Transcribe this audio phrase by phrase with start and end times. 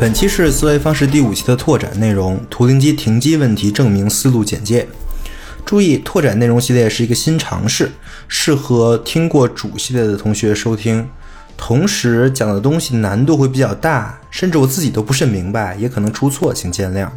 [0.00, 4.86] 本期是思维方式第五期的拓展内容：图灵机停机问题证明思路简介。
[5.66, 7.90] 注意，拓展内容系列是一个新尝试，
[8.28, 11.04] 适合听过主系列的同学收听。
[11.56, 17.08] 同时讲的东西难度会比较大，甚至我自己都不甚明白，也可能出错，请见谅。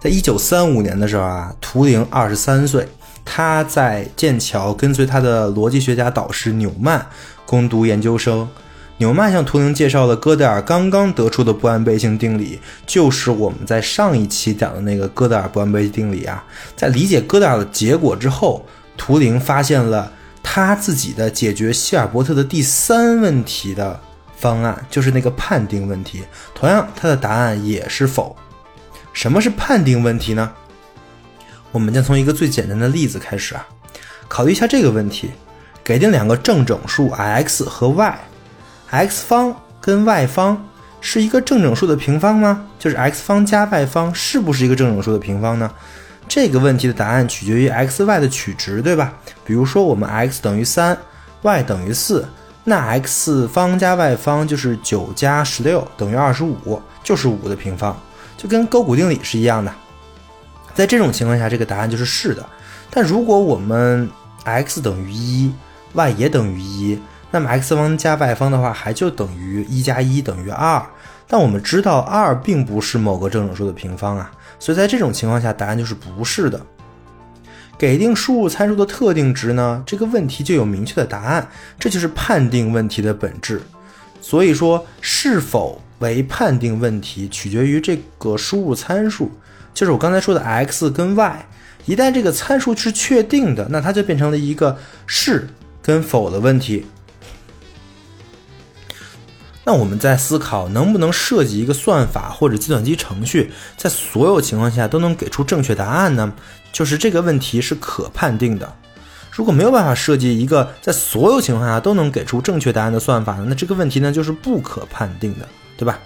[0.00, 2.86] 在一九三五年的时候啊，图灵二十三岁，
[3.24, 7.04] 他在剑桥跟随他的逻辑学家导师纽曼
[7.44, 8.48] 攻读研究生。
[9.02, 16.44] 纽曼向图灵介绍了哥德尔刚刚得出的不完备性定理，就是我们在上一期讲的那个哥德尔不完备定理啊。
[16.76, 18.64] 在理解哥德尔的结果之后，
[18.96, 24.00] 图灵发现了他自己的解决希尔伯特的第三问题的
[24.36, 26.22] 方案，就是那个判定问题。
[26.54, 28.36] 同样，他的答案也是否。
[29.12, 30.48] 什么是判定问题呢？
[31.72, 33.66] 我们将从一个最简单的例子开始啊，
[34.28, 35.30] 考虑一下这个问题：
[35.82, 38.16] 给定两个正整数 x 和 y。
[38.92, 40.68] X 方跟 y 方
[41.00, 42.66] 是一个正整数的平方吗？
[42.78, 45.70] 就是 x 方加 y 方是不是一个正整数的平方呢？
[46.28, 49.14] 这个问题的答案取决于 x、y 的取值，对吧？
[49.46, 50.96] 比如说我们 x 等于三
[51.40, 52.28] ，y 等于四，
[52.64, 57.98] 那 x 方加 y 方就是九加十六等于二十五，就是五的平方，
[58.36, 59.72] 就跟勾股定理是一样的。
[60.74, 62.46] 在这种情况下，这个答案就是是的。
[62.90, 64.06] 但如果我们
[64.44, 65.50] x 等于一
[65.94, 67.00] ，y 也等于一。
[67.32, 70.80] 那么 x 方加 y 方的话，还就等于一加一等于二。
[71.26, 74.30] 但我们知道二并不是某个正整数的平方啊，
[74.60, 76.60] 所以在这种情况下，答案就是不是的。
[77.78, 81.48] 给定输入参数的特定值呢，这个问题就有明确的答案，
[81.80, 83.60] 这就是判定问题的本质。
[84.20, 89.30] 所以说，是否为判定问题，取决于这个输入参数，
[89.74, 91.46] 就是我刚才说的 x 跟 y。
[91.86, 94.76] 一旦这个参数是确定的，那它就变成了一个
[95.06, 95.48] 是
[95.80, 96.86] 跟否的问题。
[99.64, 106.32] 那我们在思考能不能设计一个算法或者计算机程序，在所有情况下都能给出正确答案呢？
[106.72, 108.72] 就是这个问题是可判定的。
[109.30, 113.46] 如果没有办法设计一个在所有情况下都能给出正确答案的算法呢？
[113.48, 115.98] 那这个问题呢就是不可判定的，对吧？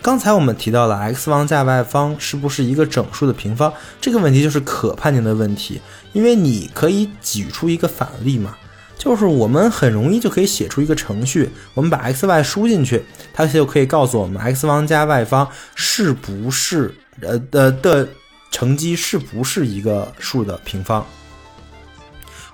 [0.00, 5.80] 刚才我们提到了 x 方加 y 方是不是一个整数的平方，这个问题就是可判定的问题，
[6.12, 8.56] 因为你可以举出一个反例嘛。
[8.98, 18.08] 就是我们很容易就可以写出一个程序，我们把 x、y 输进去，它就可以告诉我们 x 方加 y 方是不是呃的的
[18.50, 21.06] 乘积是不是一个数的平方。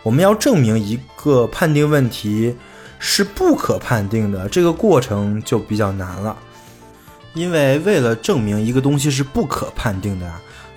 [0.03, 2.55] 我们要证明一个判定问题
[2.99, 6.37] 是不可判定的，这个过程就比较难了，
[7.32, 10.31] 因为为了证明一个东西是不可判定的，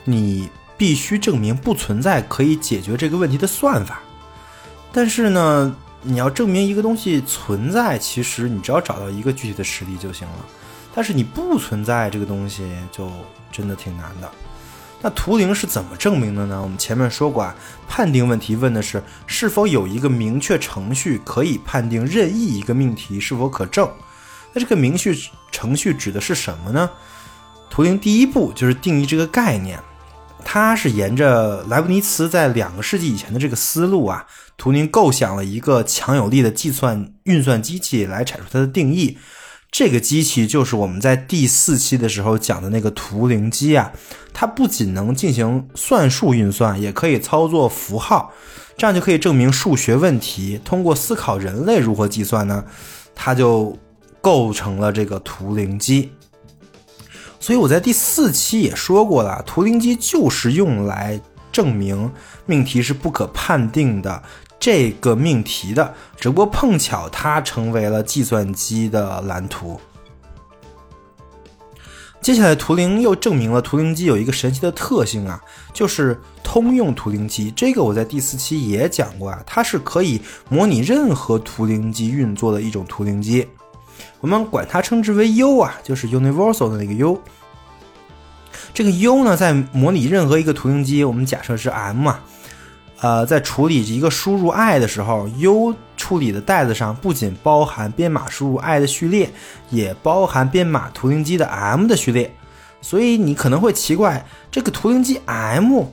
[0.05, 4.01] 你必须证明不存在可以解决这个问题的算法。
[4.91, 10.45] 但是呢，你要证明一个东西存在，其实你只要找到一个具体的实例就行了。
[10.95, 13.11] 但是你不存在这个东西，就
[13.51, 14.31] 真的挺难的。
[14.99, 16.59] 那图灵是怎么证明的呢？
[16.59, 17.55] 我们前面说过啊，
[17.87, 23.87] 判定问题问的是是否有一个明确程序可以判定任意一个命题是否可证。
[24.53, 25.15] 那这个明确
[25.51, 26.89] 程序指的是什么呢？
[27.69, 29.79] 图灵第一步就是定义这个概念。
[30.49, 34.25] 他是沿着莱布尼茨在两个世纪以前的这个思路啊，
[34.55, 39.17] 图灵构想了一个强有力的计算运算机器来阐述它的定义。
[39.69, 43.91] 这个机器就是我们在第四期的时候讲的那个图灵机啊。
[44.33, 48.31] 它不仅能进行算术运算，也可以操作符号，
[48.77, 50.61] 这样就可以证明数学问题。
[50.63, 52.63] 通过思考人类如何计算呢，
[53.13, 53.77] 它就
[54.21, 56.13] 构成了这个图灵机。
[57.39, 61.19] 所以我在第四期也说过了，图灵机就是用来
[61.51, 62.11] 证明
[62.45, 64.21] 命题是不可判定的
[64.59, 69.79] 这个命题的，只不过碰巧它成为了计算机的蓝图。
[72.19, 75.41] 接下来，图灵又证明了图灵机有一个神奇的特性啊，
[75.71, 77.53] 就是通用图灵机。
[77.55, 80.19] 这个我在第四期也讲过啊，它是可以
[80.49, 83.47] 模拟任何图灵机运作的一种图灵机。
[84.19, 87.21] 我们管它称之为 U 啊，就是 universal 的那个 U。
[88.73, 92.19] 这个 U 呢，在模拟任何一个图灵机，我们假设是 M 啊，
[92.99, 99.29] 呃，在处理一个输入 i 的时候，U 处理的袋子上不仅包含编码输入 i 的序列，
[99.69, 102.31] 也包含编码图灵机的 M 的序列。
[102.81, 105.85] 所以你可能会奇怪，这个图灵机 M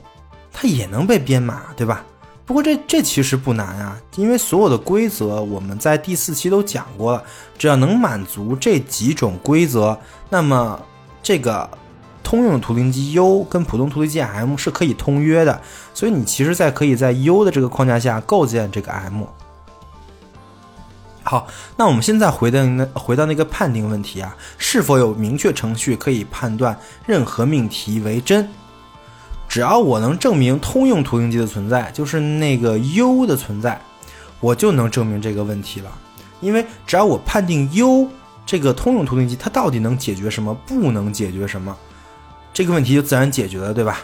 [0.53, 2.05] 它也能被编码，对吧？
[2.45, 7.23] 不过这这其实不难啊，因为所有的规则我们在第四期都讲过了，
[7.57, 9.97] 只要能满足这几种规则，
[10.29, 10.79] 那么
[11.23, 11.67] 这个
[12.23, 15.59] 通用图灵机 U 跟普通图灵机 M 是可以通约的，
[15.93, 19.23] 所以你其实在可以在 U 的这个框架下构建这个 M。
[21.23, 26.77] 好，那我们现在回到那回到那个判定问题啊，是否有明确程序可以判断
[27.07, 28.47] 任何命题为真？
[29.55, 33.79] 只要我能证明通用图灵机的存在，就是那个 U 的存在，
[34.41, 35.89] 我就能证明这个问题了。
[36.41, 38.09] 因为只要我判定 U
[38.45, 41.73] 这个通用图灵机它到底能解决什么，不能解决什么，
[42.53, 43.99] 这个问题就自然解决了，对吧？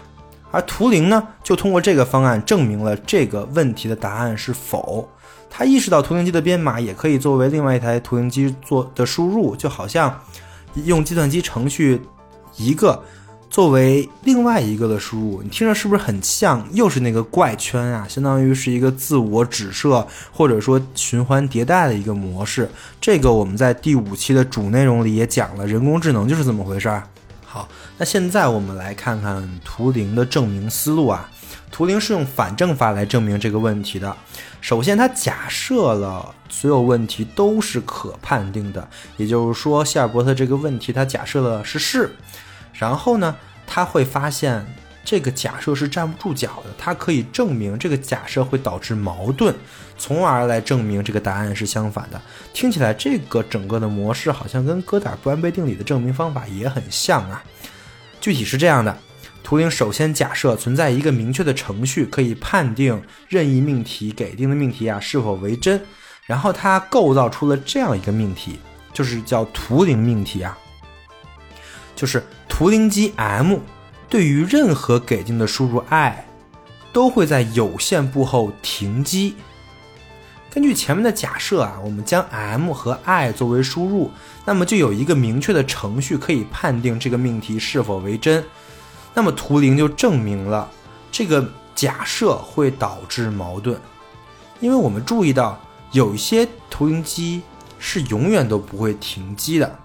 [0.51, 5.06] 而图灵呢，就通过这个方案证明了这个问题的答案是否。
[5.50, 10.18] 他意识到图灵机的编码也可以作为另外一台图灵机做的输入，就好像
[10.86, 12.01] 用计算机程序
[12.56, 13.04] 一个
[13.51, 16.65] 作为另外一个的输入，你听着是不是很像？
[16.71, 22.71] 又是那个怪圈啊，相当于是一个自我指涉或者说循环迭代的一个模式。
[23.01, 27.03] 这个我们在第五期的主内容里也讲了，人工智能就是这么回事儿。
[27.45, 27.68] 好，
[27.98, 31.30] 那现在我们来看看图灵的证明思路啊。
[31.69, 34.15] 图灵是用反证法来证明这个问题的。
[34.62, 38.88] 首先，他假设了所有问题都是可判定的，
[39.18, 42.09] 也就是说，希尔伯特这个问题他假设了是是。
[42.81, 43.36] 然后呢，
[43.68, 44.66] 他会发现
[45.06, 49.54] 这个假设是站不住脚的，他可以证明这个假设会导致矛盾，
[50.00, 52.19] 从而来证明这个答案是相反的。
[52.54, 57.44] 听起来，这个整个的模式好像跟哥德尔不完备定理的证明方法也很像啊。
[58.19, 58.98] 具体是这样的。
[59.44, 65.80] 图灵首先假设存在一个明确的程序，可以判定任意命题给定的命题啊是否为真，
[66.25, 68.60] 然后他构造出了这样一个命题，
[68.92, 70.57] 就是叫图灵命题啊，
[71.95, 72.24] 就是
[72.61, 73.57] 图灵机 M
[74.07, 76.23] 对于任何给定的输入 i，
[76.93, 79.33] 都会在有限步后停机。
[80.53, 84.11] 根据前面的假设啊，我们将 M 和 i 作为输入，
[84.45, 88.45] 那么就有一个明确的程序可以判定这个命题是否为真。
[89.15, 90.69] 那么图灵就证明了
[91.11, 91.43] 这个
[91.73, 93.75] 假设会导致矛盾，
[94.59, 95.59] 因为我们注意到
[95.93, 97.41] 有一些图灵机
[97.79, 99.79] 是永远都不会停机的。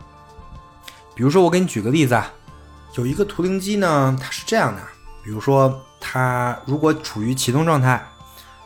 [1.14, 2.31] 比如说，我给你举个例子啊，
[2.97, 4.81] 有一个图灵机呢，它是这样的：
[5.23, 8.03] 比如说，它如果处于启动状态，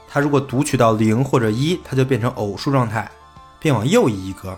[0.06, 3.10] 它如果读取到零或者一，它就变成偶数状态，
[3.58, 4.56] 并往右移一格；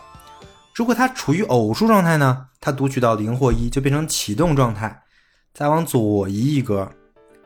[0.74, 5.02] 如果它处于偶数状态呢，它读取到零或一就变成启动状态。
[5.54, 6.90] 再往左移一格，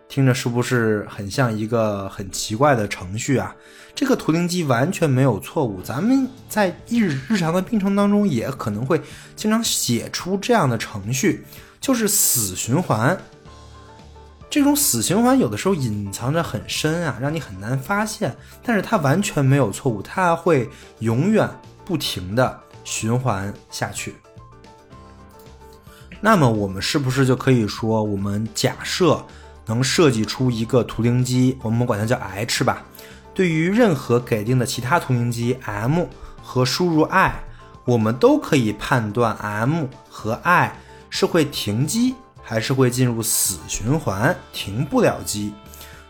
[0.08, 3.54] 听着是不是很像一个很奇怪的程序啊？
[3.94, 9.00] 这个图灵机完全没有错误，咱们在日日常的编程当中也可能会
[9.36, 11.44] 经常写出这样的程序，
[11.86, 13.16] 就是死循环。
[14.50, 20.68] 这种死循环有的时候隐藏着很深啊，让你很难发现，但是它完全没有错误，它会
[20.98, 21.48] 永远
[21.84, 24.16] 不停的循环下去。
[26.20, 29.24] 那么我们是不是就可以说，我们假设
[29.66, 32.82] 能设计出一个图灵机，我们管它叫 H 吧？
[33.32, 36.06] 对于任何给定的其他图灵机 M
[36.42, 37.32] 和输入 i，
[37.84, 40.76] 我们都可以判断 M 和 i
[41.10, 45.52] 是会停机，还是会进入死循环，停不了机。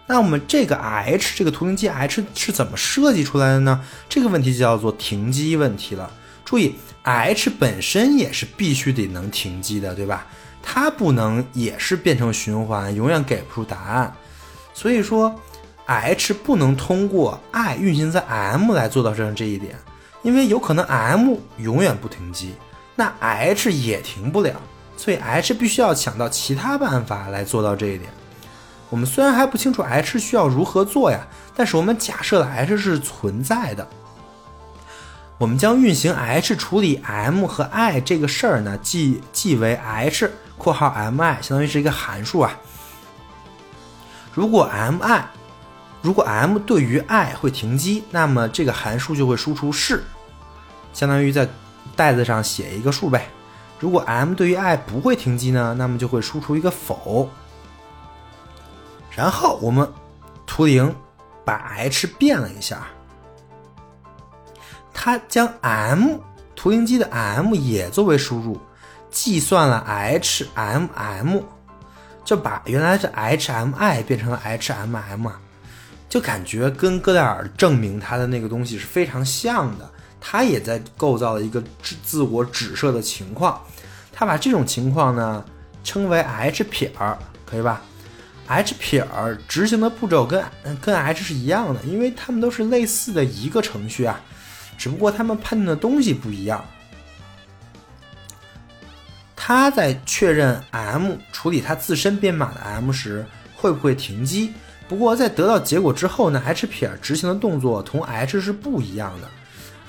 [0.06, 3.84] 那我们这个 H 这个图灵机 H 是怎么设计出来的呢？
[4.08, 6.10] 这个问题就叫做停机问题了。
[6.44, 6.74] 注意。
[7.08, 10.26] H 本身也是必须得能停机的，对吧？
[10.60, 14.12] 它不能也是变成循环，永远给不出答案。
[14.74, 15.32] 所以说
[15.84, 19.76] ，H 不能通过 i 运行在 M 来做到这样这一点，
[20.22, 22.54] 因为有可能 M 永远不停机，
[22.96, 24.60] 那 H 也停不了。
[24.96, 28.10] 所以 H 必须要想到其他办法来做到这一点。
[28.88, 33.86] 我们虽然还不清楚 H 需要如何做呀，但是我们假设了 H 是存在的。
[35.38, 42.58] 我们将运行 H 处理 M 和 I 这个事儿呢，记记为 H（ 括号 mi） 相当于是一个函数啊。
[44.32, 45.22] 如果 mi，
[46.00, 50.04] 如果 M 对于 I 会停机，那么这个函数就会输出是，
[50.94, 51.46] 相当于在
[51.94, 53.28] 袋子上写一个数呗。
[53.78, 57.28] 如果 M 对于 I 不会停机呢，那么就会输出一个否。
[59.10, 59.90] 然后我们
[60.46, 60.94] 图灵
[61.44, 62.86] 把 H 变了一下。
[64.92, 66.18] 它将 M
[66.54, 68.58] 图灵机的 M 也作为输入，
[69.10, 71.42] 计算了 HMM，
[72.24, 75.30] 就把原来是 HMI 变成了 HMM，
[76.08, 79.90] 就感觉跟哥德尔证明它的那个东西是非常像的。
[80.28, 83.60] 他也在构造了一个自自我指涉的情况，
[84.12, 85.44] 他把这种情况呢
[85.84, 87.16] 称为 H 撇儿，
[87.48, 87.80] 可以吧
[88.48, 90.44] ？H 撇儿执行的步骤跟
[90.80, 94.20] 跟 H 是一样的，因为它们都是类似的一个程序啊。
[94.76, 96.64] 只不过他们判定的东西不一样。
[99.36, 104.52] 他在确认 M 处理它自身编码的 M 时会不会停机？
[104.88, 109.30] 不过在得到结果之后呢，H 撇执行的动作同 H 是不一样的。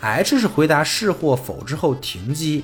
[0.02, 2.64] H 是回答是或否之后停机，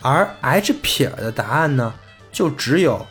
[0.00, 1.92] 而 H 撇的答案呢，
[2.30, 3.04] 就只有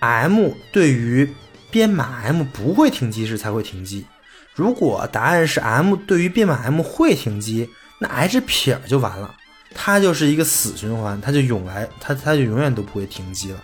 [0.00, 1.34] M 对于
[1.70, 4.06] 编码 M 不会停机时才会停机。
[4.54, 9.34] 如果答案是 M 对于编码 M 会停机，那 H 撇就完了，
[9.74, 13.62] 它就是一个死循环，它就永来它它就永远都不会停机了。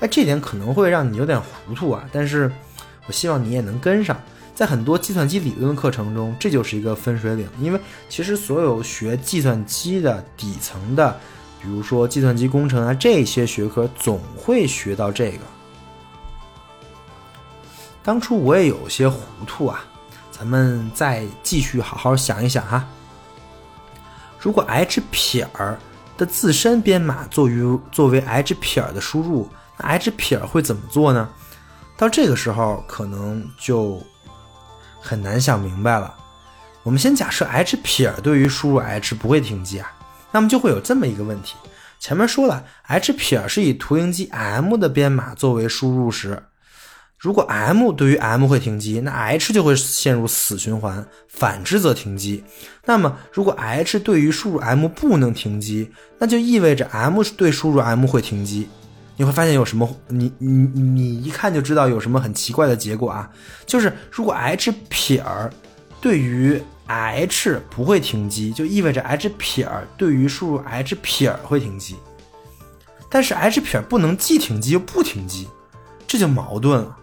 [0.00, 2.50] 哎，这点可能会让你有点糊涂啊，但是
[3.06, 4.20] 我希望你也能跟上。
[4.62, 11.18] 在很多计算机理论课程中，这就是一个分水岭，因为其实所有学计算机的底层的，
[11.60, 15.38] 比如说计算机工程啊这些学科，总会学到这个。
[18.04, 19.84] 当初我也有些糊涂啊，
[20.30, 22.86] 咱们再继续好好想一想哈。
[24.38, 25.76] 如果 H 撇儿
[26.16, 31.28] 的自身编码作为作为 H 撇儿的输入，那 H 撇儿会怎么做呢？
[31.96, 34.00] 到这个时候可能就
[35.02, 36.14] 很难想明白了。
[36.82, 39.92] 我们先假设 H 撇对于输入 H 不会停机啊，
[40.30, 41.56] 那么就会有这么一个问题。
[42.00, 46.42] 前面说了，H 撇是以图灵机 M 的编码作为输入时。
[47.18, 52.42] 如果 M 对于 M 会停机，那 H 就会陷入死循环，反之则停机。
[52.84, 58.68] 那么如果 H 对于输入 M 不能停机，那就意味着 M 对输入 M 会停机。
[59.16, 59.88] 你会发现有什么？
[60.08, 63.30] 你你你一看就知道有什么很奇怪的结果啊！
[63.66, 65.52] 就是如果 H 撇儿
[66.00, 71.96] 对于 H 不会停机，就意味着 H 撇儿对于输入 H 撇儿会停机。
[73.08, 75.46] 但是 H 撇儿不能既停机又不停机，
[76.06, 76.96] 这就矛盾了。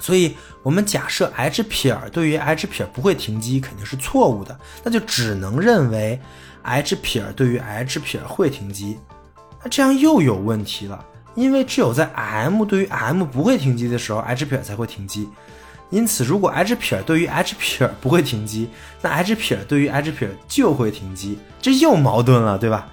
[0.00, 6.20] 所以，我们假设 H 撇对于 H 撇不会停机肯定是错误的，那就只能认为
[6.62, 8.98] H 撇对于 H 撇会停机。
[9.64, 11.02] 那这样又有问题了，
[11.34, 15.28] 因为只有在 M 对于 M 不会停机的时候，H 撇才会停机。
[15.90, 18.68] 因此，如果 H 撇对于 H 撇不会停机，
[19.00, 22.88] 那 H 撇对于 H 撇就会停机，这又矛盾了，对吧？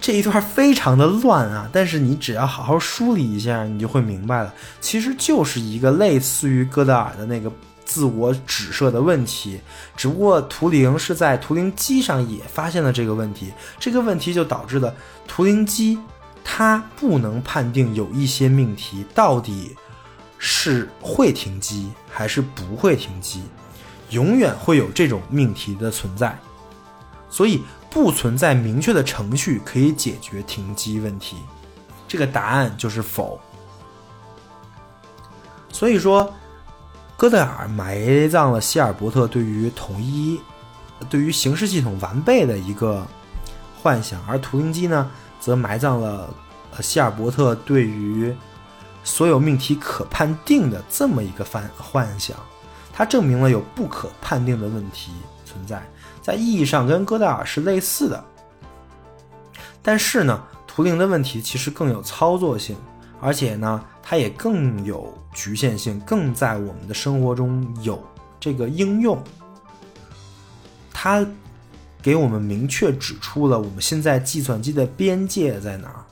[0.00, 4.54] 这一段非常的乱啊，但是你只要好好梳理一下，你就会明白了。
[4.80, 7.50] 其实就是一个类似于哥德尔的那个
[7.88, 9.58] 自我指涉的问题，
[9.96, 14.94] 只不过图灵是在图灵机上也发现了这个问题，这个问题就导致了
[15.26, 15.98] 图灵机
[16.44, 19.74] 它不能判定有一些命题到底
[20.38, 23.42] 是会停机还是不会停机，
[24.10, 26.38] 永远会有这种命题的存在，
[27.30, 27.62] 所以。
[27.90, 31.38] 不存在明确的程序可以解决停机问题，
[32.06, 33.40] 这个答案就是否。
[35.72, 36.30] 所以说，
[37.18, 40.40] 哥德尔埋葬了希尔伯特对于统一、
[41.10, 43.04] 对于形式系统完备的一个
[43.82, 45.10] 幻想，而图灵机呢，
[45.40, 46.32] 则埋葬了
[46.80, 48.32] 希尔伯特对于
[49.02, 52.36] 所有命题可判定的这么一个幻幻想。
[52.92, 55.10] 它证明了有不可判定的问题
[55.44, 55.82] 存在。
[56.22, 58.24] 在意义上跟哥德尔是类似的，
[59.82, 62.76] 但是呢，图灵的问题其实更有操作性，
[63.20, 68.02] 而且呢，它也更有局限性，更在我们的生活中有
[68.38, 69.22] 这个应用。
[70.92, 71.26] 它
[72.02, 76.04] 给我们明确指出了我们现在计算机的边界在哪儿。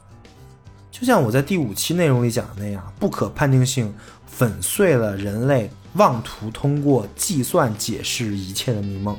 [0.90, 3.92] 就像我在第五期内容里讲的那样，不可判定性
[4.26, 9.16] 粉碎了人类妄图通过计算解释一切的迷梦。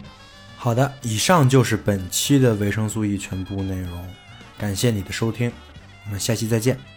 [0.55, 4.05] 好的，以上就是本期的维生素 E 全部内容，
[4.57, 5.51] 感谢你的收听，
[6.05, 6.96] 我们下期再见。